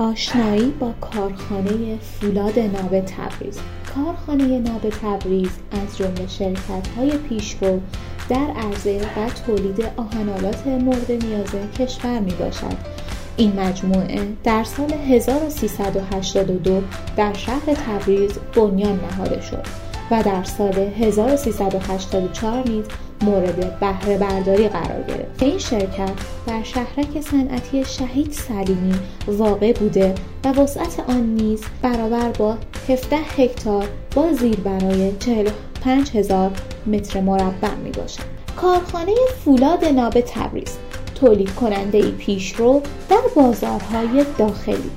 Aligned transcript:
آشنایی 0.00 0.70
با 0.80 0.92
کارخانه 1.00 1.98
فولاد 1.98 2.58
ناب 2.58 3.00
تبریز 3.00 3.58
کارخانه 3.94 4.58
ناب 4.58 4.90
تبریز 4.90 5.50
از 5.70 5.98
جمله 5.98 6.26
شرکت‌های 6.26 7.10
پیشرو 7.10 7.80
در 8.28 8.50
عرضه 8.56 9.00
و 9.16 9.30
تولید 9.46 9.84
آهنالات 9.96 10.66
مورد 10.66 11.12
نیاز 11.12 11.50
کشور 11.78 12.18
می 12.18 12.32
باشد. 12.32 12.76
این 13.36 13.60
مجموعه 13.60 14.28
در 14.44 14.64
سال 14.64 14.92
1382 14.92 16.82
در 17.16 17.32
شهر 17.32 17.74
تبریز 17.74 18.32
بنیان 18.54 19.00
نهاده 19.10 19.40
شد 19.40 19.64
و 20.10 20.22
در 20.22 20.44
سال 20.44 20.74
1384 20.74 22.68
نیز 22.68 22.84
مورد 23.22 23.80
بهره 23.80 24.18
برداری 24.18 24.68
قرار 24.68 25.02
گرفت 25.02 25.42
این 25.42 25.58
شرکت 25.58 26.12
در 26.46 26.62
شهرک 26.62 27.20
صنعتی 27.20 27.84
شهید 27.84 28.32
سلیمی 28.32 28.94
واقع 29.26 29.72
بوده 29.72 30.14
و 30.44 30.52
وسعت 30.52 31.00
آن 31.08 31.22
نیز 31.22 31.62
برابر 31.82 32.28
با 32.28 32.56
17 32.88 33.16
هکتار 33.16 33.88
با 34.14 34.32
زیربنای 34.32 35.12
45 35.18 36.16
هزار 36.16 36.50
متر 36.86 37.20
مربع 37.20 37.74
می 37.84 37.90
باشد. 37.90 38.36
کارخانه 38.56 39.12
فولاد 39.44 39.84
ناب 39.84 40.20
تبریز 40.20 40.78
تولید 41.14 41.54
کننده 41.54 42.10
پیشرو 42.10 42.82
در 43.10 43.20
بازارهای 43.36 44.24
داخلی 44.38 44.90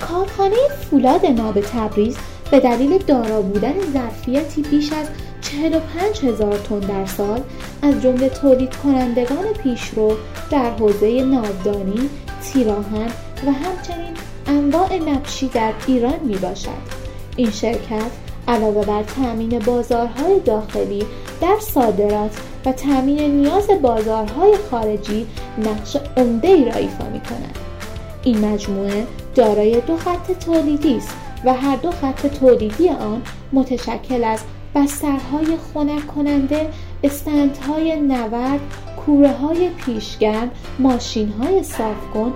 کارخانه 0.00 0.56
فولاد 0.90 1.26
ناب 1.26 1.60
تبریز 1.60 2.16
به 2.50 2.60
دلیل 2.60 2.98
دارا 2.98 3.42
بودن 3.42 3.74
ظرفیتی 3.92 4.62
بیش 4.62 4.92
از 4.92 5.06
45 5.52 6.24
هزار 6.24 6.58
تن 6.58 6.78
در 6.78 7.06
سال 7.06 7.40
از 7.82 8.02
جمله 8.02 8.28
تولید 8.28 8.76
کنندگان 8.76 9.44
پیشرو 9.62 10.16
در 10.50 10.70
حوزه 10.70 11.24
ناودانی، 11.24 12.10
تیراهن 12.42 13.10
و 13.46 13.52
همچنین 13.52 14.14
انواع 14.46 14.96
نقشی 14.96 15.48
در 15.48 15.72
ایران 15.86 16.20
می 16.24 16.36
باشد. 16.36 17.02
این 17.36 17.50
شرکت 17.50 18.10
علاوه 18.48 18.86
بر 18.86 19.02
تأمین 19.02 19.58
بازارهای 19.58 20.40
داخلی 20.40 21.04
در 21.40 21.56
صادرات 21.60 22.36
و 22.66 22.72
تأمین 22.72 23.20
نیاز 23.20 23.70
بازارهای 23.82 24.56
خارجی 24.70 25.26
نقش 25.58 25.96
عمده 26.16 26.48
ای 26.48 26.64
را 26.64 26.74
ایفا 26.74 27.04
می 27.04 27.20
کند. 27.20 27.58
این 28.24 28.44
مجموعه 28.44 29.06
دارای 29.34 29.80
دو 29.80 29.96
خط 29.96 30.32
تولیدی 30.44 30.96
است 30.96 31.14
و 31.44 31.54
هر 31.54 31.76
دو 31.76 31.90
خط 31.90 32.26
تولیدی 32.26 32.88
آن 32.88 33.22
متشکل 33.52 34.24
از 34.24 34.40
بسترهای 34.74 35.56
خنک 35.74 36.06
کننده، 36.06 36.68
استندهای 37.04 38.00
نورد، 38.00 38.60
کوره 39.06 39.32
های 39.32 39.68
پیشگرم، 39.68 40.50
ماشین 40.78 41.28
های 41.28 41.62
صافکن 41.62 42.32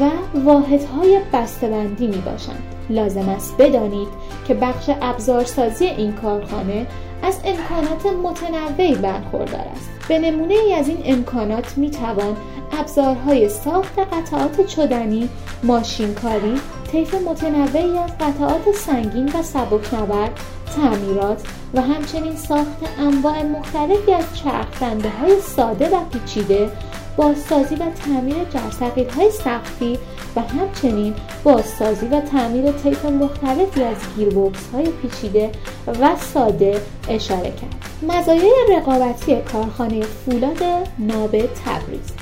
و 0.00 0.10
واحدهای 0.44 1.20
بسته‌بندی 1.32 2.06
می 2.06 2.18
باشند. 2.18 2.62
لازم 2.90 3.28
است 3.28 3.56
بدانید 3.58 4.08
که 4.48 4.54
بخش 4.54 4.90
ابزارسازی 5.02 5.86
این 5.86 6.12
کارخانه 6.12 6.86
از 7.22 7.40
امکانات 7.44 8.06
متنوعی 8.06 8.94
برخوردار 8.94 9.66
است. 9.76 9.90
به 10.08 10.18
نمونه 10.18 10.54
ای 10.54 10.74
از 10.74 10.88
این 10.88 10.98
امکانات 11.04 11.78
می 11.78 11.90
توان 11.90 12.36
ابزارهای 12.72 13.48
ساخت 13.48 13.98
قطعات 13.98 14.66
چدنی، 14.66 15.28
ماشینکاری، 15.62 16.60
طیف 16.94 17.14
متنوعی 17.14 17.98
از 17.98 18.10
قطعات 18.20 18.72
سنگین 18.76 19.26
و 19.26 19.42
سبکنورد، 19.42 20.40
تعمیرات 20.76 21.42
و 21.74 21.80
همچنین 21.80 22.36
ساخت 22.36 22.98
انواع 22.98 23.42
مختلفی 23.42 24.12
از 24.12 24.24
چرخدنده 24.34 25.10
های 25.10 25.40
ساده 25.40 25.88
و 25.88 26.04
پیچیده 26.12 26.70
بازسازی 27.16 27.74
و 27.74 27.90
تعمیر 27.90 28.34
جرثقیل 28.50 29.10
های 29.10 29.30
سقفی 29.30 29.98
و 30.36 30.40
همچنین 30.40 31.14
بازسازی 31.44 32.06
و 32.06 32.20
تعمیر 32.20 32.72
طیف 32.72 33.04
مختلفی 33.04 33.82
از 33.82 33.96
گیربکس 34.16 34.70
های 34.72 34.86
پیچیده 34.86 35.50
و 35.86 36.16
ساده 36.16 36.80
اشاره 37.08 37.50
کرد. 37.50 37.74
مزایای 38.02 38.54
رقابتی 38.76 39.36
کارخانه 39.52 40.00
فولاد 40.00 40.62
ناب 40.98 41.30
تبریز. 41.30 42.12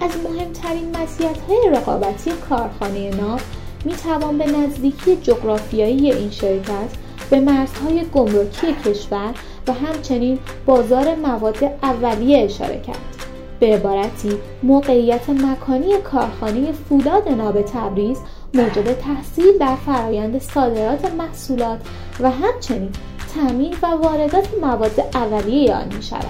از 0.00 0.10
مهمترین 0.24 0.96
های 1.48 1.70
رقابتی 1.72 2.30
کارخانه 2.48 3.10
ناب 3.10 3.40
می 3.84 3.92
توان 3.92 4.38
به 4.38 4.46
نزدیکی 4.46 5.16
جغرافیایی 5.16 6.12
این 6.12 6.30
شرکت 6.30 6.88
به 7.30 7.40
مرزهای 7.40 8.04
گمرکی 8.04 8.74
کشور 8.84 9.34
و 9.68 9.72
همچنین 9.72 10.38
بازار 10.66 11.14
مواد 11.14 11.64
اولیه 11.82 12.44
اشاره 12.44 12.80
کرد. 12.80 13.16
به 13.60 13.66
عبارتی 13.66 14.38
موقعیت 14.62 15.30
مکانی 15.30 15.96
کارخانه 16.04 16.72
فولاد 16.72 17.28
ناب 17.28 17.62
تبریز 17.62 18.18
موجب 18.54 18.92
تحصیل 18.92 19.58
در 19.60 19.76
فرایند 19.86 20.38
صادرات 20.38 21.14
محصولات 21.14 21.80
و 22.20 22.30
همچنین 22.30 22.90
تامین 23.34 23.74
و 23.82 23.86
واردات 23.86 24.48
مواد 24.60 25.00
اولیه 25.14 25.74
آن 25.74 25.94
می 25.96 26.02
شود. 26.02 26.26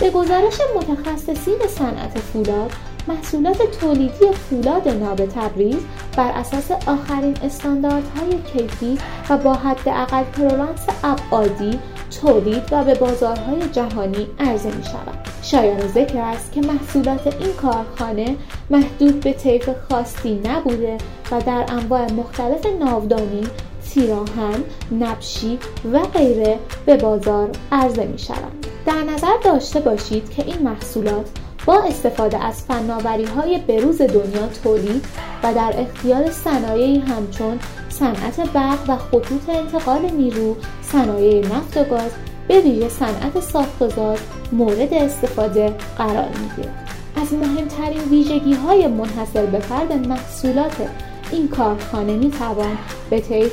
به 0.00 0.10
گزارش 0.10 0.58
متخصصین 0.76 1.58
صنعت 1.68 2.18
فولاد 2.18 2.72
محصولات 3.08 3.78
تولیدی 3.80 4.32
فولاد 4.50 4.88
ناب 4.88 5.26
تبریز 5.26 5.76
بر 6.16 6.30
اساس 6.30 6.70
آخرین 6.70 7.36
استانداردهای 7.42 8.42
کیفی 8.52 8.98
و 9.30 9.36
با 9.36 9.54
حداقل 9.54 10.22
پرولانس 10.22 10.86
ابعادی 11.04 11.78
تولید 12.20 12.62
و 12.72 12.84
به 12.84 12.94
بازارهای 12.94 13.68
جهانی 13.72 14.26
عرضه 14.38 14.76
می 14.76 14.84
شود. 14.84 15.18
شایان 15.42 15.86
ذکر 15.86 16.18
است 16.18 16.52
که 16.52 16.60
محصولات 16.60 17.26
این 17.26 17.52
کارخانه 17.52 18.36
محدود 18.70 19.20
به 19.20 19.32
طیف 19.32 19.68
خاصی 19.88 20.40
نبوده 20.44 20.98
و 21.32 21.40
در 21.40 21.64
انواع 21.68 22.12
مختلف 22.12 22.66
ناودانی، 22.80 23.46
تیراهن، 23.90 24.64
نبشی 25.00 25.58
و 25.92 25.98
غیره 25.98 26.58
به 26.86 26.96
بازار 26.96 27.50
عرضه 27.72 28.06
می 28.06 28.18
شود. 28.18 28.66
در 28.86 29.02
نظر 29.14 29.36
داشته 29.44 29.80
باشید 29.80 30.30
که 30.30 30.44
این 30.46 30.62
محصولات 30.62 31.30
با 31.66 31.82
استفاده 31.82 32.44
از 32.44 32.62
فناوری 32.62 33.24
های 33.24 33.58
بروز 33.58 34.00
دنیا 34.00 34.46
تولید 34.64 35.04
و 35.42 35.54
در 35.54 35.74
اختیار 35.76 36.30
صنایعی 36.30 36.98
همچون 36.98 37.58
صنعت 37.88 38.40
برق 38.52 38.78
و 38.88 38.96
خطوط 38.96 39.48
انتقال 39.48 40.10
نیرو، 40.10 40.56
صنایع 40.82 41.46
نفت 41.46 41.76
و 41.76 41.84
گاز 41.84 42.10
به 42.48 42.60
ویژه 42.60 42.88
صنعت 42.88 43.40
ساختگذار 43.40 44.18
مورد 44.52 44.94
استفاده 44.94 45.74
قرار 45.98 46.28
می‌گیرد. 46.28 46.88
از 47.22 47.32
مهمترین 47.32 48.00
ویژگی 48.10 48.54
های 48.54 48.86
منحصر 48.86 49.46
به 49.46 49.58
فرد 49.58 49.92
محصولات 49.92 50.88
این 51.32 51.48
کارخانه 51.48 52.12
می 52.12 52.30
توان 52.30 52.78
به 53.10 53.20
طیف 53.20 53.52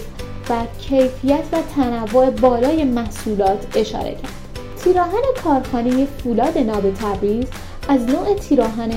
و 0.50 0.54
کیفیت 0.80 1.44
و 1.52 1.58
تنوع 1.76 2.30
بالای 2.30 2.84
محصولات 2.84 3.68
اشاره 3.76 4.12
کرد. 4.12 4.34
تیراهن 4.84 5.24
کارخانه 5.44 6.06
فولاد 6.06 6.58
ناب 6.58 6.94
تبریز 6.94 7.46
از 7.88 8.02
نوع 8.02 8.34
تیراهن 8.34 8.92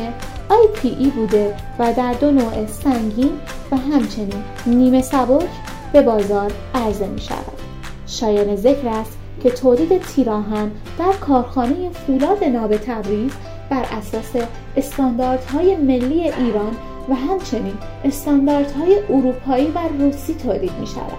IPE 0.51 1.13
بوده 1.17 1.55
و 1.79 1.93
در 1.93 2.13
دو 2.13 2.31
نوع 2.31 2.67
سنگین 2.67 3.33
و 3.73 3.77
همچنین 3.77 4.43
نیمه 4.67 5.03
سبک 5.03 5.49
به 5.93 6.03
بازار 6.03 6.53
عرضه 6.75 7.07
می 7.07 7.21
شود. 7.21 7.59
شایان 8.07 8.57
ذکر 8.57 8.89
است 8.89 9.19
که 9.43 9.51
تولید 9.51 10.03
تیراهن 10.03 10.71
در 10.99 11.13
کارخانه 11.13 11.91
فولاد 11.91 12.45
ناب 12.45 12.77
تبریز 12.77 13.33
بر 13.71 13.85
اساس 13.93 14.33
استانداردهای 14.77 15.77
ملی 15.77 16.23
ایران 16.31 16.77
و 17.09 17.15
همچنین 17.15 17.75
استانداردهای 18.05 18.99
اروپایی 19.11 19.67
و 19.67 19.79
روسی 19.99 20.35
تولید 20.35 20.73
می 20.81 20.87
شود. 20.87 21.19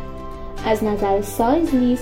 از 0.65 0.83
نظر 0.83 1.21
سایز 1.21 1.75
نیز 1.75 1.99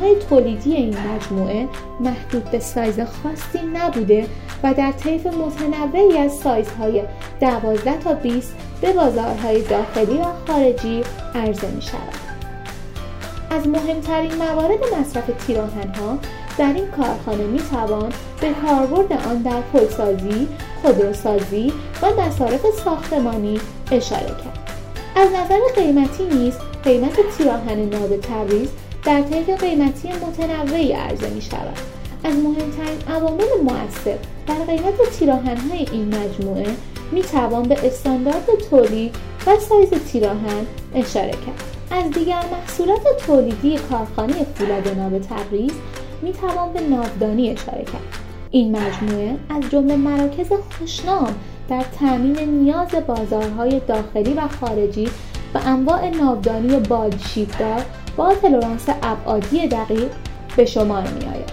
های 0.00 0.16
تولیدی 0.30 0.74
این 0.74 0.96
مجموعه 0.98 1.68
محدود 2.00 2.44
به 2.44 2.58
سایز 2.58 3.00
خاصی 3.00 3.66
نبوده 3.74 4.26
و 4.62 4.74
در 4.74 4.92
طیف 4.92 5.26
متنوعی 5.26 6.18
از 6.18 6.32
سایزهای 6.32 7.02
12 7.40 7.98
تا 7.98 8.14
20 8.14 8.56
به 8.80 8.92
بازارهای 8.92 9.62
داخلی 9.62 10.18
و 10.18 10.24
خارجی 10.46 11.02
عرضه 11.34 11.70
می 11.70 11.82
شود. 11.82 12.28
از 13.50 13.66
مهمترین 13.66 14.34
موارد 14.34 14.78
مصرف 15.00 15.30
تیراهن 15.46 15.94
ها 15.94 16.18
در 16.58 16.72
این 16.72 16.86
کارخانه 16.90 17.44
می 17.44 17.58
توان 17.58 18.12
به 18.40 18.48
کاربرد 18.66 19.12
آن 19.12 19.42
در 19.42 19.60
پلسازی، 19.60 20.48
خودروسازی 20.82 21.72
و 22.02 22.06
مصارف 22.22 22.66
ساختمانی 22.84 23.60
اشاره 23.92 24.26
کرد. 24.26 24.70
از 25.16 25.28
نظر 25.28 25.60
قیمتی 25.76 26.24
نیز 26.24 26.54
قیمت 26.84 27.36
تیراهن 27.38 27.78
ناب 27.78 28.16
تبریز 28.16 28.68
در 29.08 29.22
طیف 29.22 29.50
قیمتی 29.60 30.08
متنوعی 30.08 30.92
عرضه 30.92 31.30
می 31.30 31.42
شود. 31.42 31.78
از 32.24 32.34
مهمترین 32.34 33.08
عوامل 33.08 33.44
مؤثر 33.62 34.18
در 34.46 34.54
قیمت 34.54 35.18
تیراهنهای 35.18 35.86
این 35.92 36.14
مجموعه 36.14 36.66
می 37.12 37.22
توان 37.22 37.62
به 37.62 37.86
استاندارد 37.86 38.46
تولید 38.70 39.14
و 39.46 39.56
سایز 39.56 39.90
تیراهن 39.90 40.66
اشاره 40.94 41.30
کرد. 41.30 41.62
از 41.90 42.10
دیگر 42.10 42.42
محصولات 42.52 43.00
تولیدی 43.26 43.78
کارخانه 43.78 44.34
فولاد 44.54 44.88
ناب 44.88 45.18
تبریز 45.18 45.72
می 46.22 46.32
توان 46.32 46.72
به 46.72 46.80
ناودانی 46.80 47.50
اشاره 47.50 47.84
کرد. 47.84 48.18
این 48.50 48.76
مجموعه 48.76 49.36
از 49.48 49.70
جمله 49.70 49.96
مراکز 49.96 50.52
خوشنام 50.78 51.34
در 51.68 51.84
تامین 52.00 52.38
نیاز 52.38 52.88
بازارهای 53.06 53.80
داخلی 53.88 54.34
و 54.34 54.48
خارجی 54.60 55.08
و 55.54 55.58
انواع 55.66 56.10
ناودانی 56.10 56.76
بادشیبدار 56.76 57.84
با 58.18 58.34
تلورانس 58.34 58.86
ابعادی 59.02 59.68
دقیق 59.68 60.10
به 60.56 60.64
شمار 60.64 61.02
می 61.02 61.24
آید. 61.24 61.50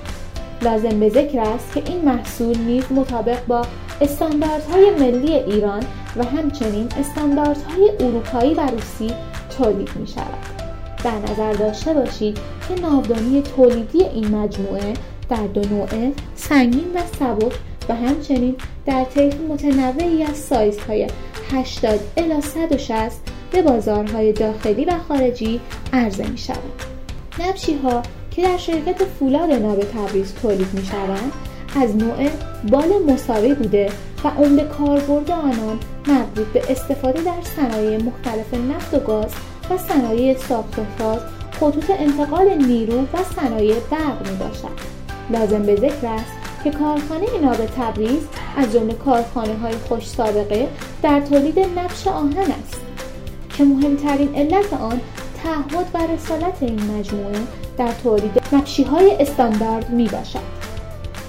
لازم 0.61 0.99
به 0.99 1.09
ذکر 1.09 1.39
است 1.39 1.73
که 1.73 1.83
این 1.85 2.05
محصول 2.05 2.57
نیز 2.57 2.91
مطابق 2.91 3.45
با 3.45 3.61
استانداردهای 4.01 4.91
ملی 4.99 5.33
ایران 5.33 5.83
و 6.17 6.25
همچنین 6.25 6.87
استانداردهای 6.99 7.91
اروپایی 7.99 8.53
و 8.53 8.59
روسی 8.59 9.13
تولید 9.57 9.89
می 9.95 10.07
شود. 10.07 10.37
در 11.03 11.31
نظر 11.31 11.53
داشته 11.53 11.93
باشید 11.93 12.37
که 12.67 12.81
ناودانی 12.81 13.41
تولیدی 13.41 14.03
این 14.03 14.35
مجموعه 14.35 14.93
در 15.29 15.47
دو 15.47 15.61
نوعه 15.75 16.11
سنگین 16.35 16.93
و 16.95 16.99
سبک 17.19 17.53
و 17.89 17.95
همچنین 17.95 18.55
در 18.85 19.03
طیف 19.03 19.35
متنوعی 19.49 20.23
از 20.23 20.37
سایزهای 20.37 21.07
80 21.51 21.99
الی 22.17 22.41
160 22.41 23.34
به 23.55 23.61
بازارهای 23.61 24.33
داخلی 24.33 24.85
و 24.85 24.91
خارجی 25.07 25.59
عرضه 25.93 26.27
می 26.27 26.37
شود. 26.37 26.83
نبشی 27.39 27.77
ها 27.77 28.01
که 28.31 28.41
در 28.41 28.57
شرکت 28.57 29.03
فولاد 29.03 29.51
ناب 29.51 29.79
تبریز 29.79 30.33
تولید 30.33 30.73
می 30.73 30.85
شوند 30.85 31.31
از 31.81 31.95
نوع 31.95 32.29
بال 32.71 33.13
مساوی 33.13 33.53
بوده 33.53 33.89
و 34.23 34.27
عمده 34.27 34.63
کاربرد 34.63 35.31
آنان 35.31 35.79
مربوط 36.07 36.47
به 36.47 36.71
استفاده 36.71 37.21
در 37.21 37.41
صنایع 37.55 38.03
مختلف 38.03 38.53
نفت 38.53 38.93
و 38.93 38.99
گاز 38.99 39.31
و 39.69 39.77
صنایع 39.77 40.37
ساخت 40.37 40.79
و 40.79 40.81
ساز 40.99 41.19
خطوط 41.51 41.91
انتقال 41.99 42.53
نیرو 42.53 43.01
و 43.01 43.23
صنایع 43.35 43.75
برق 43.91 44.31
می 44.31 44.37
باشد. 44.37 44.95
لازم 45.29 45.63
به 45.63 45.75
ذکر 45.75 46.07
است 46.07 46.31
که 46.63 46.71
کارخانه 46.71 47.25
ناب 47.41 47.65
تبریز 47.65 48.27
از 48.57 48.73
جمله 48.73 48.93
کارخانه 48.93 49.57
های 49.57 49.73
خوش 49.73 50.07
سابقه 50.07 50.67
در 51.03 51.21
تولید 51.21 51.59
نقش 51.59 52.07
آهن 52.07 52.51
است 52.63 52.84
که 53.57 53.63
مهمترین 53.63 54.35
علت 54.35 54.73
آن 54.73 55.01
تعهد 55.43 55.87
و 55.93 56.13
رسالت 56.13 56.63
این 56.63 56.79
مجموعه 56.97 57.39
در 57.77 57.91
تولید 58.03 58.41
نقشی 58.51 58.83
های 58.83 59.15
استاندارد 59.19 59.89
می 59.89 60.07
باشد. 60.07 60.39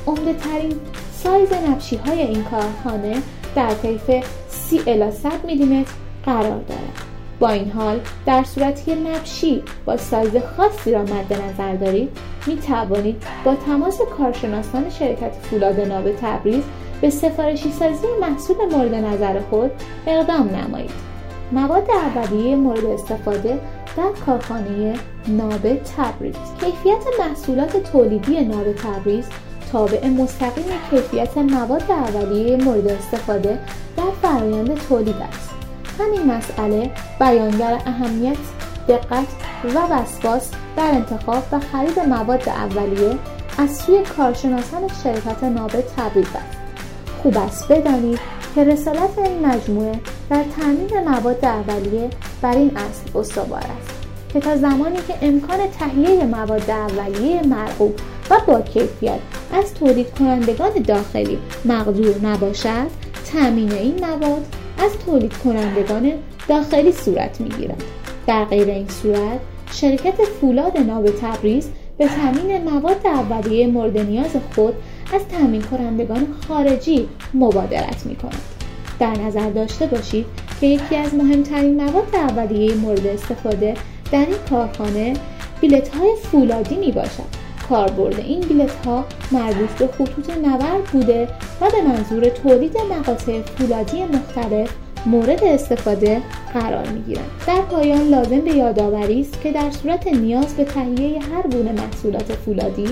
عمده 0.07 0.33
ترین 0.33 0.75
سایز 1.13 1.53
نقشی 1.53 1.97
های 1.97 2.21
این 2.21 2.45
کارخانه 2.45 3.23
در 3.55 3.75
طیف 3.75 4.11
30 4.49 4.81
الی 4.87 5.11
100 5.11 5.45
میلیمتر 5.47 5.93
قرار 6.25 6.61
دارد. 6.69 7.03
با 7.41 7.49
این 7.49 7.71
حال 7.71 8.01
در 8.27 8.45
صورتی 8.45 8.85
که 8.85 8.95
نقشی 8.95 9.63
با 9.85 9.97
سایز 9.97 10.37
خاصی 10.57 10.93
را 10.93 11.03
مد 11.03 11.33
نظر 11.33 11.75
دارید 11.75 12.09
می 12.47 12.57
توانید 12.57 13.23
با 13.45 13.55
تماس 13.55 13.99
کارشناسان 14.19 14.91
شرکت 14.91 15.33
فولاد 15.33 15.81
ناب 15.81 16.13
تبریز 16.13 16.65
به 17.01 17.11
سفارشی 17.11 17.73
سازی 17.73 18.07
محصول 18.21 18.57
مورد 18.57 18.95
نظر 18.95 19.41
خود 19.41 19.71
اقدام 20.07 20.49
نمایید. 20.49 21.16
مواد 21.53 21.91
اولیه 21.91 22.57
مورد 22.57 22.85
استفاده 22.85 23.61
در 23.97 24.11
کارخانه 24.27 24.95
ناب 25.29 25.75
تبریز. 25.75 26.35
کیفیت 26.61 27.05
محصولات 27.21 27.77
تولیدی 27.93 28.41
ناب 28.41 28.73
تبریز 28.73 29.25
تابع 29.73 30.09
مستقیم 30.09 30.65
کیفیت 30.91 31.39
مواد 31.39 31.91
اولیه 31.91 32.57
مورد 32.57 32.89
استفاده 32.89 33.59
در 33.97 34.11
فرایند 34.23 34.75
تولید 34.75 35.17
است. 35.29 35.51
همین 35.99 36.27
مسئله 36.27 36.91
بیانگر 37.21 37.79
اهمیت 37.87 38.37
دقت 38.89 39.27
و 39.65 39.79
وسواس 39.79 40.51
در 40.77 40.91
انتخاب 40.91 41.43
و 41.53 41.61
خرید 41.61 41.99
مواد 41.99 42.49
اولیه 42.49 43.19
از 43.59 43.77
سوی 43.77 44.03
کارشناسان 44.17 44.89
شرکت 45.03 45.45
ناب 45.45 45.71
تبریز 45.71 46.27
است. 46.27 46.59
خوب 47.23 47.39
است 47.39 47.73
بدانید 47.73 48.19
که 48.55 48.65
رسالت 48.65 49.19
این 49.19 49.47
مجموعه 49.47 50.01
در 50.31 50.45
تامین 50.57 51.09
مواد 51.09 51.45
اولیه 51.45 52.11
بر 52.43 52.57
این 52.57 52.77
اصل 52.77 53.19
استوار 53.19 53.65
است 53.79 54.07
که 54.33 54.41
تا 54.41 54.57
زمانی 54.57 54.97
که 54.97 55.15
امکان 55.23 55.59
تهیه 55.79 56.25
مواد 56.25 56.71
اولیه 56.71 57.43
مرغوب 57.43 57.95
و 58.31 58.41
با 58.47 58.61
کیفیت 58.61 59.19
از 59.53 59.75
تولید 59.75 60.11
کنندگان 60.11 60.71
داخلی 60.71 61.39
مقدور 61.65 62.15
نباشد 62.23 62.87
تامین 63.33 63.73
این 63.73 64.05
مواد 64.05 64.47
از 64.79 64.93
تولید 65.07 65.33
کنندگان 65.37 66.13
داخلی 66.49 66.93
صورت 66.93 67.41
می‌گیرد 67.41 67.85
در 68.27 68.45
غیر 68.45 68.69
این 68.69 68.89
صورت 68.89 69.41
شرکت 69.73 70.25
فولاد 70.41 70.79
ناب 70.79 71.11
تبریز 71.11 71.69
به 71.99 72.09
تامین 72.09 72.65
مواد 72.71 73.07
اولیه 73.07 73.67
مورد 73.67 73.99
نیاز 73.99 74.37
خود 74.55 74.75
از 75.15 75.29
تامین 75.29 75.63
کنندگان 75.63 76.27
خارجی 76.49 77.09
مبادرت 77.35 78.07
می 78.07 78.17
کند. 78.17 78.56
در 78.99 79.21
نظر 79.27 79.51
داشته 79.51 79.87
باشید 79.87 80.27
که 80.61 80.67
یکی 80.67 80.97
از 80.97 81.15
مهمترین 81.15 81.85
مواد 81.85 82.15
اولیه 82.15 82.75
مورد 82.75 83.07
استفاده 83.07 83.75
در 84.13 84.19
این 84.19 84.37
کارخانه 84.51 85.13
بیلت 85.61 85.89
های 85.89 86.11
فولادی 86.23 86.77
می 86.77 86.93
باشد. 86.93 87.47
کاربرد 87.69 88.21
این 88.21 88.41
بیلت 88.41 88.87
ها 88.87 89.05
مربوط 89.33 89.71
به 89.71 89.87
خطوط 89.87 90.31
نورد 90.31 90.85
بوده 90.93 91.29
و 91.61 91.71
به 91.71 91.83
منظور 91.89 92.29
تولید 92.29 92.77
مقاطع 92.91 93.41
فولادی 93.41 94.05
مختلف 94.05 94.71
مورد 95.07 95.45
استفاده 95.45 96.23
قرار 96.55 96.89
می 96.89 97.03
گیرند. 97.03 97.31
در 97.47 97.61
پایان 97.61 98.09
لازم 98.09 98.41
به 98.41 98.51
یادآوری 98.51 99.21
است 99.21 99.43
که 99.43 99.53
در 99.53 99.71
صورت 99.71 100.07
نیاز 100.07 100.55
به 100.55 100.65
تهیه 100.65 101.21
هر 101.21 101.43
گونه 101.43 101.73
محصولات 101.73 102.33
فولادی 102.33 102.89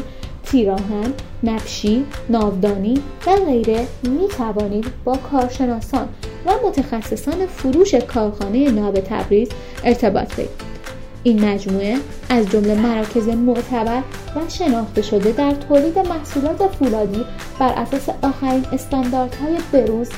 تیراهن، 0.55 1.12
نقشی، 1.43 2.05
ناودانی 2.29 2.95
و 3.27 3.37
غیره 3.37 3.87
می 4.03 4.29
توانید 4.29 4.85
با 5.05 5.17
کارشناسان 5.17 6.09
و 6.47 6.53
متخصصان 6.67 7.47
فروش 7.47 7.95
کارخانه 7.95 8.71
ناب 8.71 9.01
تبریز 9.01 9.49
ارتباط 9.85 10.33
بگیرید. 10.33 10.75
این 11.23 11.45
مجموعه 11.45 11.97
از 12.29 12.51
جمله 12.51 12.75
مراکز 12.75 13.29
معتبر 13.29 14.03
و 14.37 14.41
شناخته 14.49 15.03
شده 15.03 15.33
در 15.33 15.55
تولید 15.55 15.99
محصولات 15.99 16.67
فولادی 16.67 17.25
بر 17.59 17.73
اساس 17.73 18.09
آخرین 18.23 18.65
استانداردهای 18.73 19.57
بروز 19.73 20.09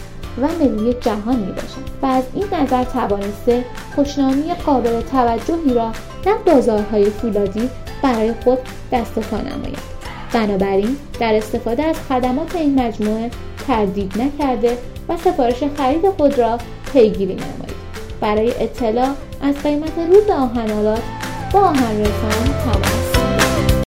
و 0.43 0.49
ملی 0.61 0.95
جهان 0.95 1.37
می 1.37 1.53
باشد 1.53 1.87
و 2.03 2.07
از 2.07 2.25
این 2.35 2.47
نظر 2.63 2.85
توانسته 2.85 3.65
خوشنامی 3.95 4.55
قابل 4.67 5.01
توجهی 5.01 5.75
را 5.75 5.93
در 6.25 6.35
بازارهای 6.47 7.05
فولادی 7.05 7.71
برای 8.03 8.33
خود 8.45 8.59
دست 8.93 9.19
و 9.19 9.21
پا 9.21 9.37
نماید 9.37 9.96
بنابراین 10.33 10.97
در 11.21 11.35
استفاده 11.35 11.83
از 11.83 11.97
خدمات 12.09 12.57
این 12.57 12.81
مجموعه 12.81 13.31
تردید 13.67 14.13
نکرده 14.19 14.79
و 15.09 15.17
سفارش 15.17 15.63
خرید 15.77 16.11
خود 16.17 16.39
را 16.39 16.59
پیگیری 16.93 17.35
نمایید. 17.35 17.77
برای 18.21 18.53
اطلاع 18.65 19.09
از 19.43 19.63
قیمت 19.63 19.99
روز 20.09 20.31
آهنالات 20.31 21.03
با 21.53 21.61
آهن 21.61 22.01
رسان 22.01 22.55
تماس 22.65 23.06